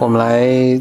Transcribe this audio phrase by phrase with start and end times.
[0.00, 0.80] 我们来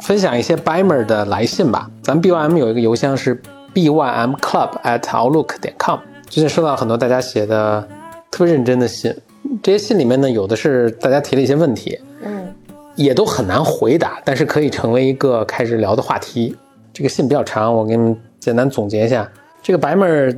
[0.00, 1.90] 分享一些 Bimer 的来信吧。
[2.02, 3.42] 咱们 BYM 有一个邮箱是
[3.74, 5.98] bymclub@outlook 点 com。
[6.28, 7.86] 最近收到很多大家写的
[8.30, 9.14] 特别认真的信，
[9.62, 12.00] 这些信里面呢，有的是大家提了一些问题，
[12.94, 16.56] 也都很难回答，但是可以成为一个开始聊的话题。
[16.92, 19.30] 这个信比较长，我给你们简单总结一下。
[19.62, 20.34] 这个白妹儿，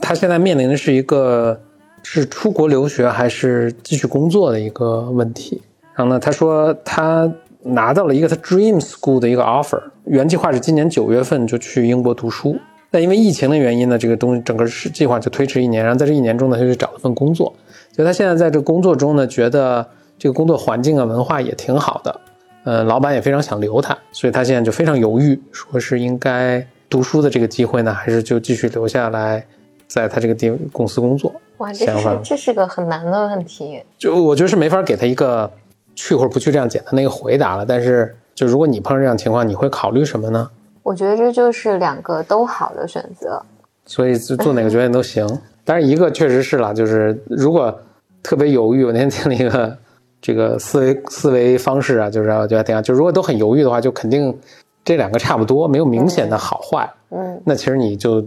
[0.00, 1.60] 她现在面临的是一个
[2.02, 5.60] 是出国留学还是继续工作的一个问题。
[5.94, 7.30] 然后呢，她说她
[7.62, 12.56] 拿到了一个她 Dream School 的一个 offer，原计划是今年九月份就去英国读书，
[12.90, 15.84] 但因为疫情的原因呢，这个东西整个是计划就推迟一年。
[15.84, 17.52] 然后在这一年中呢，她就找了份工作，
[17.92, 19.86] 就她现在在这工作中呢，觉得
[20.22, 22.20] 这个工作环境啊、文化也挺好的，
[22.62, 29.44] 呃，老板也非常想留他，所以他现在就非常犹豫，说是应该读书的这个机会呢，还是就继续留下来，
[29.88, 31.34] 在他这个地公司工作。
[31.56, 33.82] 哇，这是这是个很难的问题。
[33.98, 35.50] 就我觉得是没法给他一个
[35.96, 37.66] 去或者不去这样简单的一个回答了。
[37.66, 40.48] 但是，就如果你碰上这样情况，你会考虑什么呢？
[40.84, 43.44] 我觉得这就是两个都好的选择。
[43.86, 45.26] 所以就做哪个决定都行。
[45.64, 47.76] 但是，一个确实是了，就是如果
[48.22, 49.76] 特别犹豫，我那天听了一个
[50.22, 52.80] 这个思维思维方式啊，就是我觉得挺好。
[52.80, 54.34] 就如果都很犹豫的话，就肯定
[54.84, 56.88] 这两个差不多，没有明显的好坏。
[57.10, 58.24] 嗯，那其实你就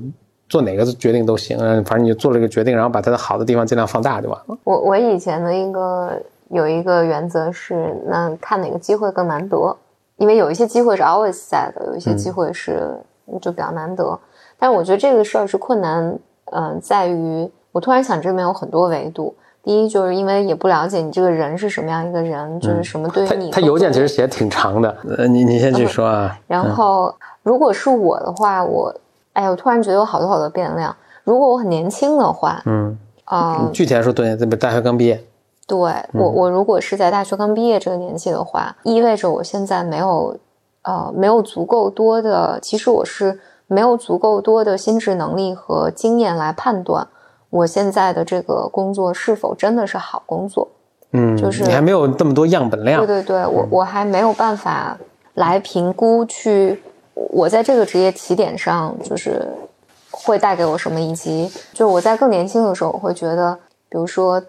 [0.50, 4.58] 做哪个决定都行，嗯反正你就做了一个决定，然后把它的好的地方尽量放大就完了。
[4.66, 9.76] 我我以前的一个有一个原则是，那看哪个机会更难得，
[10.18, 12.92] 因为有一些机会是 always 在的，有一些机会是
[13.42, 14.20] 就比较难得。
[14.60, 16.20] 但是我觉得这个事儿是困难，
[16.52, 19.34] 嗯、在于我突然想这里面有很多维度。
[19.66, 23.50] 第一，就是因为也不了解你这个人是什么样一个人，就是什么对于他你。
[23.50, 26.38] 他邮件其实写的挺长的，呃，你你先去说啊。
[26.46, 28.94] 然后，如果是我的话，我，
[29.34, 30.96] 哎，我突然觉得有好多好多变量。
[31.24, 35.24] 如果我很年轻的话，嗯，啊、具体来说，对，这不大学刚毕业，
[35.66, 35.76] 对
[36.14, 40.38] 我，我如果是在大学刚毕业这个年纪的话，意味着我现在没有，
[40.84, 47.08] 呃，没有足够多的，其实我是没有足够多的心智能力和经验来判断
[47.56, 50.68] 我现在的这个工作是否真的是好工作。
[51.12, 54.98] 嗯，就是你还没有这么多样本量对，对对，我我还没有办法
[55.36, 56.82] 来评估去
[57.14, 59.48] 我在这个职业起点上就是
[60.12, 64.44] 会带给我什么，以及就是我在更年轻的时候，我会觉得，比如说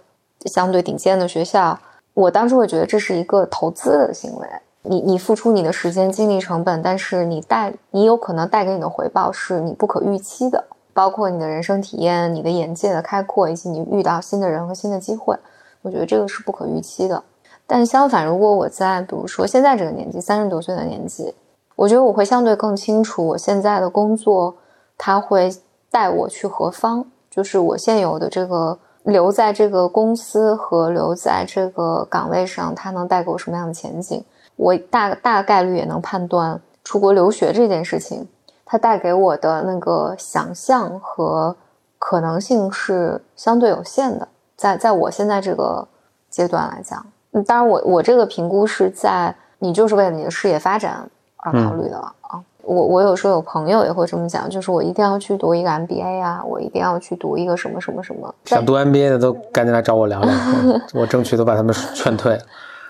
[0.46, 1.78] 相对顶尖的学校，
[2.14, 4.46] 我当时会觉得这是一个投资的行为。
[4.82, 10.64] 你你付出你的时间、精力成本，但是你带你有可能带给你的回报是你不可预期的，
[10.96, 15.36] 包括你的人生体验、你的眼界的开阔，以及你遇到新的人和新的机会。
[15.82, 17.22] 我觉得这个是不可预期的。
[17.66, 21.34] 但相反，如果我在比如说现在这个年纪，三十多岁的年纪，
[21.74, 24.56] 我觉得我会相对更清楚我现在的工作，
[24.96, 25.54] 它会
[25.90, 34.24] 带我去何方，就是我现有的这个留在这个公司和留在这个岗位上，它能带给我什么样的前景。
[34.56, 38.26] 我大大概率也能判断出国留学这件事情，
[38.66, 41.56] 它带给我的那个想象和
[41.98, 44.28] 可能性是相对有限的。
[44.56, 45.86] 在在我现在这个
[46.28, 52.42] 阶段来讲，嗯当然我我这个评估是在你就是为了你的事业发展而考虑的了、啊。
[52.62, 58.34] 我我有时候有朋友也会这么讲，就是我一定要去读一个 MBA 啊，我一定要去读一个什么什么什么。
[58.44, 60.34] 想读 MBA 的都赶紧来找我聊聊，
[60.64, 62.36] 嗯我争取都把他们劝退。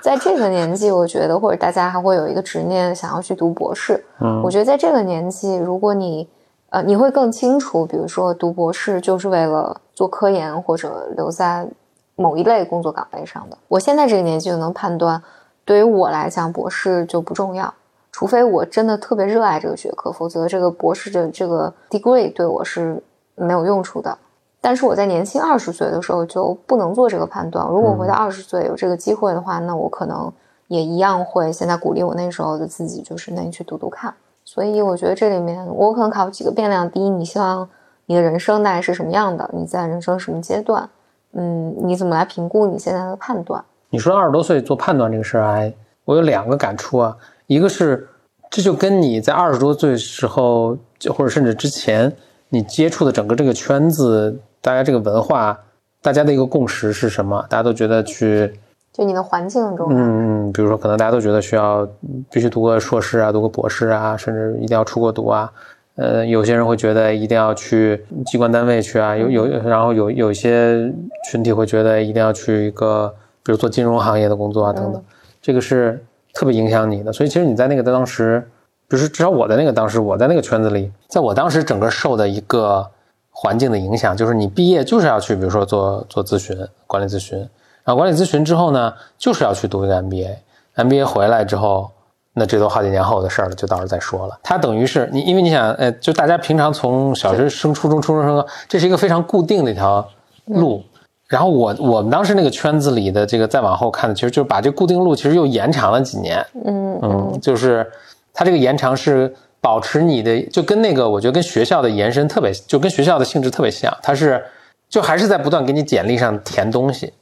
[0.06, 4.04] 在这个年纪，我觉得或者大家还会有一个执念，想要去读博士。
[4.20, 6.28] 嗯我觉得在这个年纪，如果你
[6.70, 11.66] 呃你会更清楚，比如说读博士就是为了做科研或者留在
[12.14, 13.58] 某一类工作岗位上的。
[13.66, 15.20] 我现在这个年纪就能判断，
[15.64, 17.74] 对于我来讲，博士就不重要，
[18.12, 23.02] 除非我真的特别热爱这个学科，否则这个博士的这个 degree 对我是
[23.34, 24.16] 没有用处的。
[24.60, 27.66] 但是我在年轻二十岁的时候就不能做这个判断。
[27.68, 30.32] 如果我回到二十岁有这个机会的话，那我可能
[30.68, 34.12] 也一样会现在鼓励我那时候的自己，就是那你去读读看。
[34.44, 37.68] 所以我觉得这里面我可能考几个变量：第一，你希望
[38.06, 39.48] 你的人生大概是什么样的？
[39.52, 40.88] 你在人生什么阶段？
[41.32, 43.62] 嗯，你怎么来评估你现在的判断？
[43.90, 47.16] 你说二十多岁做判断这个事儿，哎，我有两个感触啊。
[47.46, 48.08] 一个是，
[48.50, 52.12] 这就跟你在二十多岁时候，就或者甚至之前，
[52.56, 55.58] 你接触的整个这个圈子，大家这个文化，
[56.00, 57.44] 大家的一个共识是什么？
[57.50, 58.50] 大家都觉得去，
[58.94, 60.46] 就你的环境中，嗯。
[60.48, 65.52] 嗯，比如说可能大家都觉得需要嗯必须读个硕士啊，读个博士啊，甚至一定要出国读啊。
[65.96, 70.90] 呃，有些人会觉得一定要去机关单位去啊，有有，然后有有一些
[71.30, 75.02] 群体会觉得一定要去一个，比如做金融行业的工作啊等等。
[75.42, 77.12] 这个是特别影响你的。
[77.12, 78.42] 所以其实你在那个当时，
[78.88, 82.86] 比如说至少我在那个当时，我在那个圈子里，在我当时整个受的一个
[83.30, 86.56] 环境的影响，就是你毕业就是要去，比如说做做咨询、
[86.86, 87.38] 管理咨询，
[87.84, 91.90] 然后管理咨询之后呢，就是要去读一个 MBA，MBA 回来之后。
[92.38, 94.38] 那这都好几年后的事儿了，就到时候再说了。
[94.42, 100.06] 它等于是你，因为你想，呃，就大家平常从小学升初中，初中升高，这是一个非常固定的一条
[100.44, 100.84] 路。
[101.28, 106.46] 然后我我们当时那个圈子里的这个再往后看的，其实就是把这固定路其实又延长了几年。
[106.66, 107.90] 嗯嗯，就是
[108.36, 113.92] 它这个延长是保持你的，就跟那个我觉得跟学校的延伸特别，就跟学校的性质特别像。
[114.02, 114.44] 它是
[114.88, 117.12] 就还是在不断给你简历上填东西，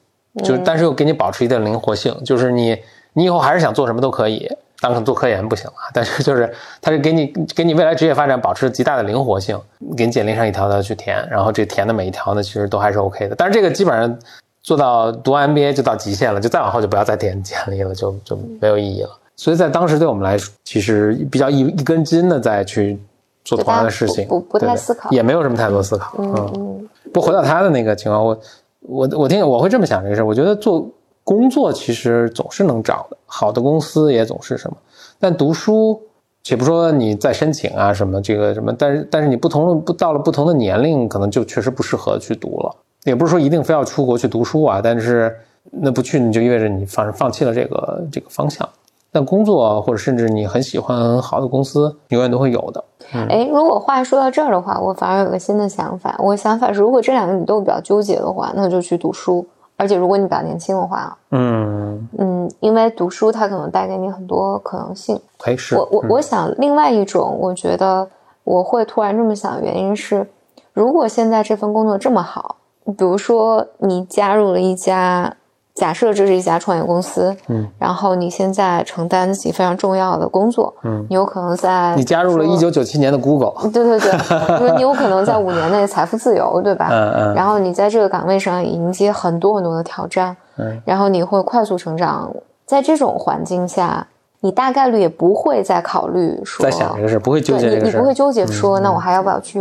[0.43, 2.76] 就但是又给你保持一定灵活性，就是你
[3.12, 4.50] 你以后还是想做什么都可以。
[4.81, 6.52] 当成做科研不行了，但是就是
[6.82, 9.58] 它是给你给你未来职业发展保持极大的灵活性，
[9.96, 13.34] 给你简历上一条条去填，然后这填的每一条呢，其实都还是 OK 的。
[13.34, 14.19] 但是这个基本上
[14.62, 19.11] 做到读 MBA 就到极限了，就再往后就不要再填简历了，就就没有意义了。
[19.37, 22.99] 所以在当时对我们来说，其实比较一一根筋的在去
[23.45, 26.15] 做同样的事情，不不太思考，也没有什么太多思考。
[26.19, 26.89] 嗯嗯。
[27.13, 28.39] 不回到他的那个情况，我
[28.81, 30.89] 我我听我会这么想这个事，我觉得做。
[31.27, 34.77] 工作其实总是能找的，好的公司也总是什么。
[35.19, 35.99] 但读书，
[36.43, 42.77] 且不说你在申请啊什么这个什么，但是但是你不同不到了不同的年龄，可能就确实不适合去读了。
[43.05, 45.35] 也不是说一定非要出国去读书啊，但是
[45.71, 48.69] 那不去你就意味着你放放弃了这个这个方向。
[49.14, 52.84] 但工作或者甚至你很喜欢很好的公司，永远都会有的。
[53.12, 56.16] 哎，如果话说到这儿的话，我反而有个新的想法。
[56.19, 59.46] 我想法是，如果这两个你都比较纠结的话，那就去读书。
[59.76, 65.16] 而且如果你比较年轻的话，嗯嗯，因为读书它可能带给你很多可能性。
[65.44, 68.08] 哎，是我我我想另外一种，我觉得
[68.43, 70.28] 我会突然这么想，原因是，
[70.72, 75.37] 如果现在这份工作这么好，比如说你加入了一家。
[75.75, 86.88] 假设这是一家创业公司，嗯，然后你现在承担起非常重要的工作，嗯，你有可能在你加入了一九九七年的 Google， 对对对，因为你有可能在五年内财富自由，对吧？
[86.91, 92.32] 嗯嗯，然后你在这个岗位上迎接很多很多的挑战，嗯，然后你会快速成长，
[92.65, 94.06] 在这种环境下。
[94.41, 97.97] 你大概率也不会再考虑说，在想这个事，不会纠结这个事。
[97.97, 99.59] 你不会纠结说，那我还要不要去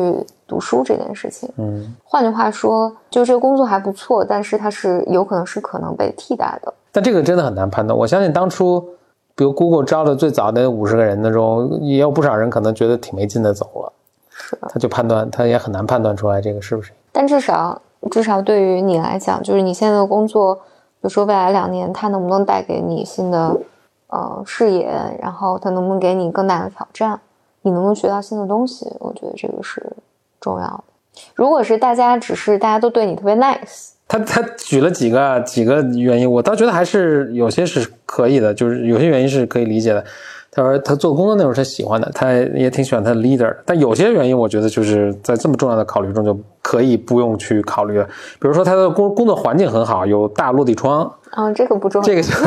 [0.53, 1.49] 读书这件事情？
[1.57, 6.71] 嗯，换句话说，就这个工作还不错，但是它是有可能是可能被替代的。
[6.91, 7.97] 但这个真的很难判断。
[7.97, 8.79] 我相信当初，
[9.35, 13.93] 比如 Google 招的最早的五十个人当中，也有不少人可能觉得挺没劲的走了。
[14.29, 16.91] 是的，他就判断，他也很难判断出来这个是不是。
[17.11, 20.61] 但至少，至少对于你来讲，就是你现在的工作，比
[21.01, 23.57] 如说未来两年，它能不能带给你新的？
[24.07, 24.87] 呃，视野，
[25.19, 27.19] 然后他能不能给你更大的挑战？
[27.63, 28.87] 你能不能学到新的东西？
[28.99, 29.91] 我觉得这个是
[30.43, 30.83] 重要的。
[31.33, 40.03] 如果是大家只是大家都对你特别 nice，他他举了几个几个原因，我倒觉得还是有些是可以的，就是有些原因是可以理解的。
[40.51, 48.05] 他说他做工作内容是喜欢的，他也挺喜欢他的 leader，但有些原因我觉得就是在这么重要的考虑中就可以不用去考虑了。
[48.39, 51.11] 比如说他的工工作环境很好，有大落地窗。
[51.35, 52.05] 嗯，这个不重要。
[52.05, 52.29] 这个就。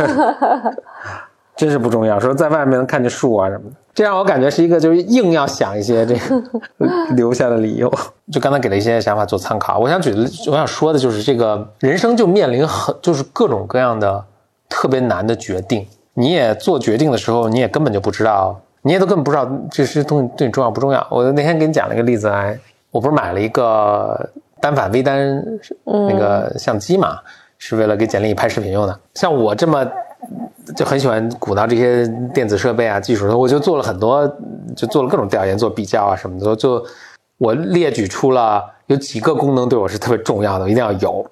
[1.56, 6.42] 真是不重要，说在外面能看见树啊什么的，这让我感觉是一个就是硬要想一些这个
[7.16, 7.90] 留下的理由。
[8.30, 14.22] 就刚才给了一些想法做参考，我想举的，我想说的就是这个人生就面临很就是各种各样的
[14.68, 15.86] 特别难的决定。
[16.12, 21.06] 你也做决定的时候，你也根本就不知道，你也都根本不知道这些东西对你重要不重要。
[21.10, 22.58] 我那天给你讲了一个例子来，
[22.90, 24.28] 我不是买了一个
[24.60, 25.42] 单反微单
[25.84, 27.18] 那个相机嘛，
[27.56, 29.00] 是为了给简历拍视频用的。
[29.14, 29.90] 像我这么。
[30.74, 34.26] 就很喜欢鼓捣这些电子设备啊、技术的，我就做了很多，
[34.74, 36.56] 就做了各种调研、做比较啊什么的。
[36.56, 36.84] 就
[37.38, 41.24] 我列举出了有几个功能对我是特别重要的，一定要有。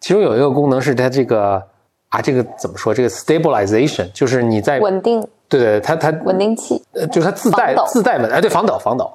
[0.00, 1.62] 其中有一个功能是它这个
[2.10, 2.92] 啊，这个怎么说？
[2.92, 9.10] 这个 stabilization 就是你在稳定，对对，它它稳定器，呃，就是它自带自带稳，哎，对，防抖防抖。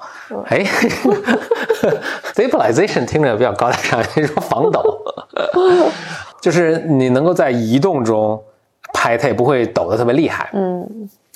[0.46, 0.64] 哎，
[2.34, 4.82] stabilization 听着比较高大上，你 说防抖，
[6.42, 8.42] 就是你能够在移动中。
[9.08, 10.82] 拍它也不会抖得特别厉害，嗯，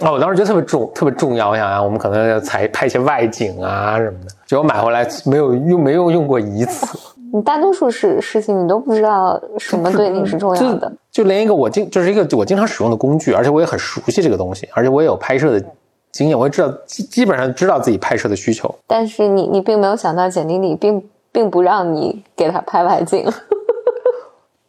[0.04, 1.52] 哦，我当时觉得特别重，特别重要。
[1.52, 6.86] 我想想，我们可能要采拍一些外景啊什么的，结果买回来没有用，没有用过一次。
[7.34, 15.66] 你大多数事事情你都不知道什么对你是重要的，就连一个我经就是一个我经常使用的工具，而且我也很熟悉这个东西，而且我也有拍摄的
[16.12, 18.74] 经验，我也知道基基本上知道自己拍摄的需求。
[18.86, 21.02] 但是你你并没有想到简历里并
[21.32, 23.26] 并不让你给他拍外景。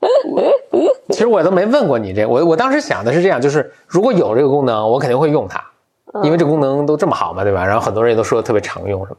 [1.11, 5.65] 其实我都没问过你这，我我当时想的是这样，就是如果有这个功能，我肯定会用它，
[6.23, 7.65] 因为这功能都这么好嘛，对吧？
[7.65, 9.17] 然后很多人也都说特别常用什么，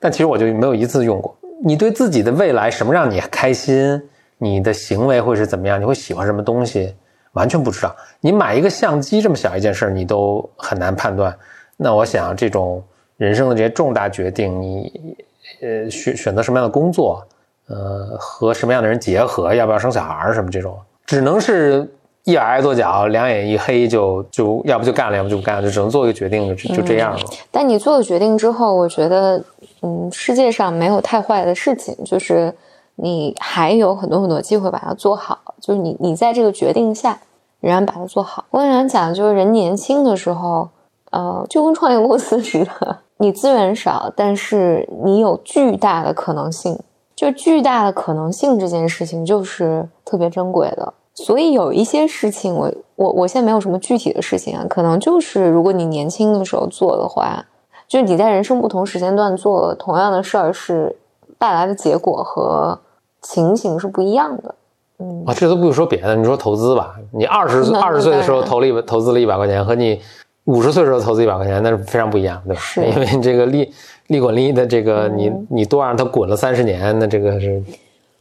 [0.00, 1.36] 但其实我就没有一次用过。
[1.64, 4.02] 你对自己的未来什么让你开心？
[4.38, 5.80] 你的行为会是怎么样？
[5.80, 6.94] 你会喜欢什么东西？
[7.32, 7.94] 完全不知道。
[8.20, 11.34] 你买一个相机这么小一件事儿，你都很难判断。
[11.76, 12.82] 那我想，这种
[13.16, 15.16] 人生的这些重大决定，你
[15.62, 17.26] 呃选选择什么样的工作，
[17.68, 21.88] 呃和什么样的人结合，要不要生小孩儿什么这种，只能是
[22.24, 27.20] 一眼挨跺脚，两眼一黑就就要不就干了，要不就不干了，就只能做一个决定，就就这样了。
[27.50, 29.42] 但你做了决定之后，我觉得，
[29.82, 32.54] 嗯，世界上没有太坏的事情，就是
[32.96, 35.38] 你还有很多很多机会把它做好。
[35.60, 37.18] 就是你，你在这个决定下，
[37.60, 38.44] 仍然把它做好。
[38.50, 40.68] 我想讲，就是人年轻的时候，
[41.10, 46.78] 呃，就跟创业公司似的，你资源少，但是你有巨大的可能性。
[47.14, 50.92] 就巨大的可能性这件事情，就是特别珍贵的。
[51.14, 57.44] 所以有一些事情，我我我现在没有什么具体的事情啊，可能就是如果你年轻的时候做的话，
[57.86, 60.96] 就是你在人生不同时间段做同样的事儿，是
[61.38, 62.76] 带来的结果和
[63.22, 64.54] 情形是不一样的。
[64.98, 70.00] 嗯啊，这都不用说别的，你说投资吧，你二十 岁二十岁的时候投了一投资了一百块钱，和你
[70.44, 72.60] 五十岁的时候投资一百块钱，那是非常不一样，对吧？
[72.60, 73.72] 是因为你这个利
[74.08, 77.62] 利滚利的这个，你你多让它滚了三十年，那这个是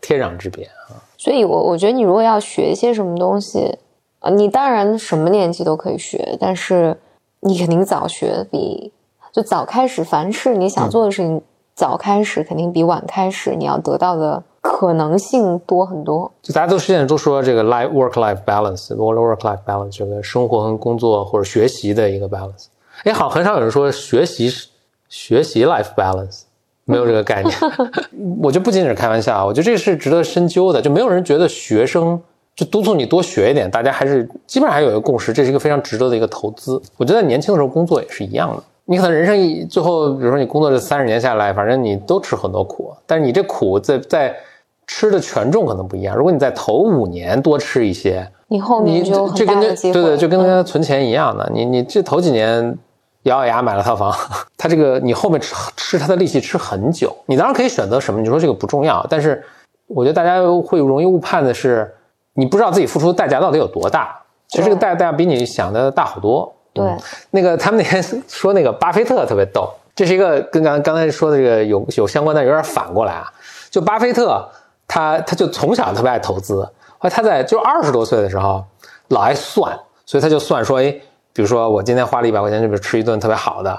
[0.02, 0.96] 天壤之别啊。
[1.18, 3.78] 所以我我觉得你如果要学一些什么东西，
[4.20, 6.98] 啊，你当然什么年纪都可以学，但是
[7.42, 8.92] 你肯定早学比
[9.32, 11.42] 就早开始，凡是你想做的事情，
[11.75, 16.32] 早开始肯定比晚开始你要得到的可能性多很多。
[16.42, 22.68] 就大家都现在都说这个 life work life balance，work work life balance，这个生活和工作或者学习的一个 balance。
[23.04, 24.68] 哎，好像很少有人说学习是
[25.13, 26.41] 学习 life balance，
[26.86, 27.55] 没有这个概念。
[28.41, 30.82] 我觉得不仅仅是开玩笑，我觉得这是值得深究的。
[30.82, 32.20] 就没有人觉得学生
[32.55, 36.82] 就督促你多学一点，大家还是基本上还有一个共识，这是一个非常值得的一个投资。
[36.98, 38.63] 我觉得年轻的时候工作也是一样的。
[38.86, 44.36] 你可能人生一最后，比如说你工作这三十年下来，反正你都吃很多苦，但是你这苦在在
[44.88, 46.17] 吃的权重可能不一样。
[46.17, 49.93] 如果你在头五年多吃一些，你后面你就这跟那大的机会。
[49.93, 51.48] 对对，就跟存钱一样的。
[51.53, 52.75] 你你这头几年
[53.24, 54.13] 咬咬牙买了套房，
[54.58, 57.15] 他这个你后面吃吃他的利息吃很久。
[57.25, 59.44] 你当然可以选择什么，你说这个不重要，但是
[59.88, 61.94] 我觉得大家会容易误判的是，
[62.34, 64.20] 你不知道自己付出的代价到底有多大。
[64.48, 66.53] 其实这个代价比你想的大好多。
[66.74, 66.84] 对，
[67.32, 73.32] 那个他们那天说那个巴菲特特别逗，这是一个跟刚刚才说的这个有有相关，但有点反过来啊。
[73.70, 74.50] 就巴菲特
[74.88, 76.63] 他他就从小特别爱投资，
[76.98, 78.63] 后来他在就二十多岁的时候
[79.10, 80.96] 老爱算，所以他就算说，哎，
[81.34, 83.78] 比如说我今天花了一百块钱，就比如吃一顿特别好的，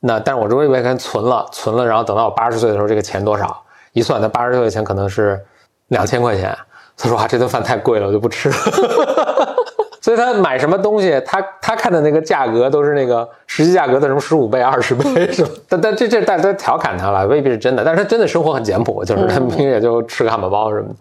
[0.00, 3.62] 那但是我这一百块钱存了存了，然后等到我八十岁的时候，这个钱多少？
[3.92, 5.40] 一算，他八十岁的钱可能是
[5.88, 6.56] 两千块钱。
[6.96, 8.54] 他说啊，这顿饭太贵了，我就不吃了。
[10.00, 15.50] 所以他买什么东西，他他看的那个价格都是那个实际价格的什么十五倍、二十倍 是吧？
[15.68, 17.82] 但但这这大家调侃他了，未必是真的。
[17.84, 20.94] 但是他真的生活很简朴，就是他 平时也就吃个汉堡包什么的。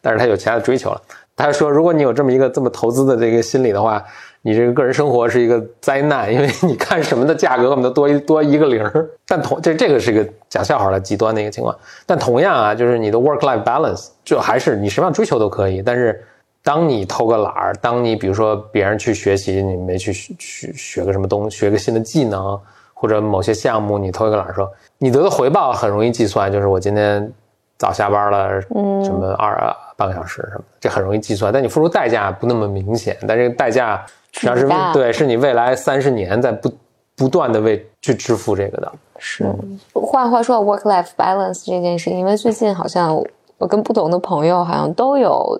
[0.00, 1.00] 但是他有其他的追求了。
[1.34, 4.04] 他说，如果你有这么一个这么投资的这个心理的话，
[4.44, 9.08] 你这个个人生活是一个灾难，因为你看什么的价格我们都多一多一个零儿。
[9.26, 11.76] 但同这这个是一个讲笑话的极端的一个情况。
[12.06, 16.24] 但同样啊，就是你的 work life balance，就还是你什么样追求都可以，但是。
[16.66, 22.58] 当你偷个懒儿，当你比如说别人去学习，你没去学学个什么东西，学个新的技能，
[22.94, 27.30] 或者某些项目你偷一个懒儿说，你得的回报很容易计算，就是我今天
[27.76, 31.52] 早下班了，嗯什么二半个小时什么的，这很容易计算。
[31.52, 34.02] 但你付出代价不那么明显，但这个代价
[34.34, 36.70] 实际上是巨大对，是你未来三十年在不
[37.16, 38.92] 不断的为去支付这个的。
[39.18, 39.46] 是。
[39.92, 43.16] 话话说到 work life balance 这件事，因为最近好像
[43.58, 45.58] 我跟不同的朋友好像都有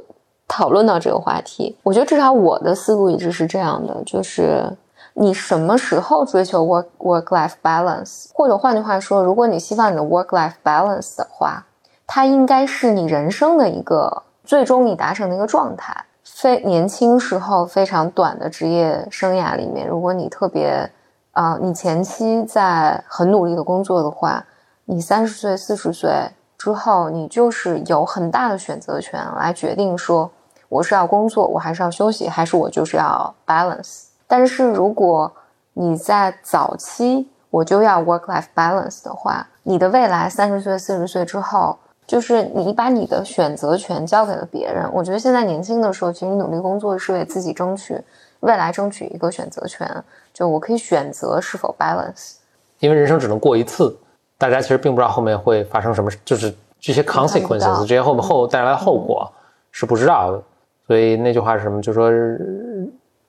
[0.48, 1.76] 讨论到这个话题。
[1.84, 4.68] 我觉得至少我的思路一直是这样的，就是
[5.14, 11.64] 你什么时候追求 work work life balance，或者换句话说，如果你希望你的 work life balance 的话，
[12.06, 16.04] 它应该是你人生的一个最终你达成的一个状态。
[16.34, 20.90] 非年轻时候非常短的职业生涯里面，如果你特别
[21.30, 24.44] 啊、你前期在很努力的工作的话，
[24.84, 26.10] 你三十岁、四十岁
[26.58, 30.28] 之后，你就是有很大的选择权来决定说，
[30.68, 34.06] 我是要工作，我还是要休息，还是我就是要 balance。
[34.26, 35.32] 但是如果
[35.74, 44.88] 你在早期我就要 work life balance 的话，你的未来三十岁、四十岁之后，就是你把你的选择权交给了别人。
[44.92, 48.00] 我觉得现在年轻的时候，其实你努力工作是为自己争取
[48.40, 49.88] 未来争取一个选择权，
[50.32, 52.34] 就我可以选择是否 balance。
[52.80, 53.96] 因为人生只能过一次，
[54.36, 59.30] 大家其实并不知道后面会发生什么，就是这些 consequences，这些后面后带来的后果
[59.70, 60.42] 是不知道的。
[60.86, 61.80] 所以那句话是什么？
[61.80, 62.10] 就说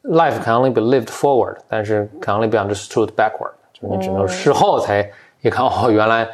[0.03, 5.09] life can only be lived forward，但是 can only be understood backward，就是你只能事后才
[5.41, 6.27] 一看哦，原来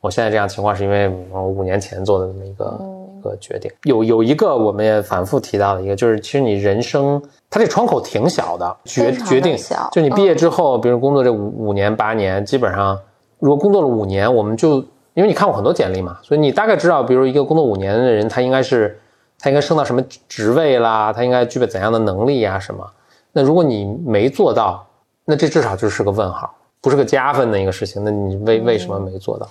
[0.00, 2.80] 我现在这样情况是因为我五年前做的这么一个
[3.18, 3.70] 一个决定。
[3.84, 9.56] 有有一个我们也反复提到的一个，就是其实你人生它这窗口挺小的，决决定
[9.90, 12.98] 就你毕业之后，比如工作这五五年八年，基本上
[13.38, 14.76] 如果工作了五年，我们就
[15.14, 19.00] 因为你看过很多简历嘛，所以你大概知道，比如一个工作五年的人，他应该是
[19.38, 22.88] 他应该升到什么职位啦，他应该具备怎样的能力呀什么。
[23.32, 24.86] 那如果你没做到，
[25.24, 28.04] 那这至少就是个问号，不是个加分的一个事情。
[28.04, 29.48] 那你为为什么没做到？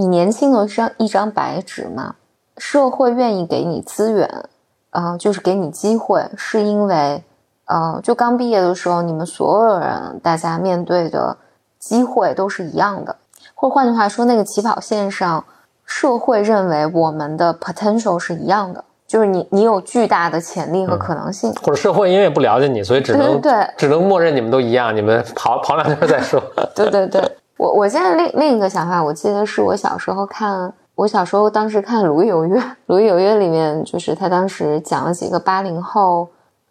[0.00, 2.14] 你年轻的张一张白纸嘛，
[2.56, 4.46] 社会愿意给你资源，
[4.92, 7.22] 呃，就是给你机会，是因为，
[7.66, 11.36] 呃，就刚毕业的时候，你们所有人大家面对的
[11.78, 13.14] 机会都是一样的，
[13.54, 15.44] 或者换句话说，那个起跑线上，
[15.84, 18.82] 社会认为我们的 potential 是一样的。
[19.06, 26.40] 就是你，你有巨大的潜力和可能性，或者社会因为不了解你，所以只能 对，只能默认你们都一样，你们跑跑两圈再说。
[26.74, 27.20] 对 对对，
[27.60, 36.26] 我我现在另另一个想法，我记得是我小时候看，我小时候当时看《鲁豫有约》，《鲁豫有约》里面就是他当时讲了几个八零后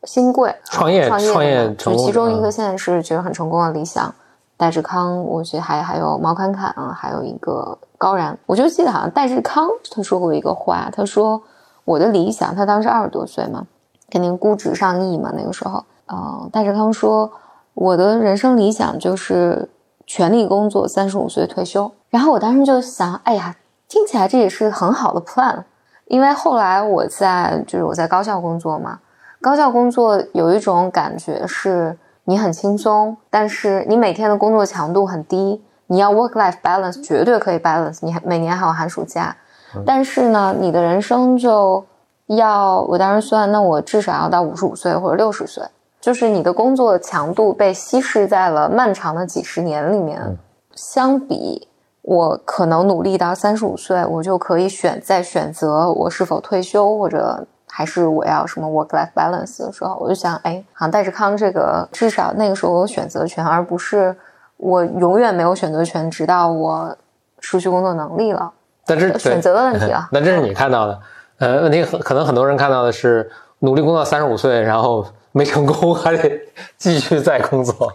[0.05, 4.11] 新贵创业创业创业，就其中一个现在是觉得很成功的理想，
[4.57, 11.39] 戴志康，我觉得还还有毛侃侃，还有一个高然，我就记得好像戴志康他说过一个话，他说。
[11.85, 13.65] 我的理想，他当时二十多岁嘛，
[14.11, 15.33] 肯定估值上亿嘛。
[15.35, 17.31] 那个时候，呃，戴志康说，
[17.73, 19.67] 我的人生理想就是
[20.09, 21.91] 全力工作，三十五岁退休。
[22.09, 23.55] 然后我当时就想，哎呀，
[23.87, 25.65] 听起来这也是很好的 plan。
[26.07, 29.01] 因为后来我在就是我在高校工作嘛，
[29.39, 39.37] 高校工作有一种感觉是你很轻松，但是你每天的工作强度很低，你要 work life balance 绝对可以 balance，你还每年还有寒暑假。
[39.85, 41.85] 但是呢，你的人生就
[42.25, 45.63] 要我当时算，那我至少要到五十五岁或者六十岁，
[45.99, 50.37] 就是你的工作强度被稀释在了漫长的几十年里面。
[50.73, 51.67] 相比
[52.01, 64.15] 我可能努力到三十五岁，我就可以选再选择我是否退休，或者还是我要什么 work life balance 的时候，我就想，哎，好像戴志康这个至少那个时候我有选择权，而不是
[64.57, 66.95] 我永远没有选择权，直到我
[67.41, 68.51] 失去工作能力了。
[68.85, 70.99] 但是选择的问题啊， 那这是你看到的，
[71.39, 76.41] 呃，问题很可能很多人看到的是努力工作三十五岁，然后没成功， 还得
[76.77, 77.91] 继续再工作。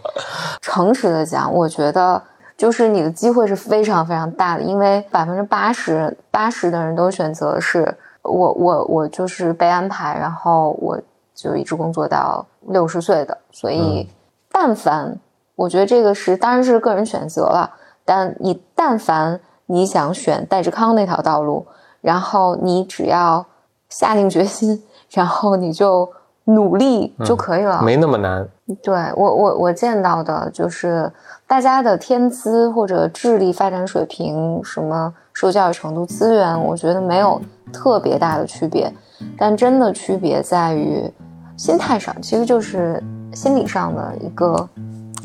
[0.61, 2.21] 诚实的讲，我觉得
[2.57, 10.99] 就是你的机会是非常非常大的，因为百分之八十八十的人都选择是我我我就是被安排，然后我
[11.33, 14.09] 就一直工作到六十岁的，所以
[14.51, 15.17] 但凡
[15.55, 17.71] 我觉得这个是当然是个人选择了，
[18.03, 19.39] 但你但凡。
[19.67, 21.65] 你想选戴志康那条道路，
[21.99, 23.43] 然后你只要
[23.89, 26.07] 下定决心，然后你就
[26.45, 28.47] 努力就可以了，没那么难。
[28.83, 31.11] 对我，我我见到的就是
[31.47, 37.41] 大家的天资或者智力发展水平，什么受教育程度、资源，我觉得没有
[37.73, 38.91] 特别大的区别，
[39.37, 41.11] 但真的区别在于
[41.57, 43.01] 心态上，其实就是
[43.33, 44.67] 心理上的一个，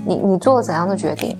[0.06, 1.36] 你你做了怎样的决定。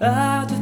[0.00, 0.57] My